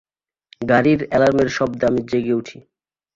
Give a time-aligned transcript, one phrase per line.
[0.69, 2.57] গাড়ির এলার্মের শব্দে আমি জেগে উঠি।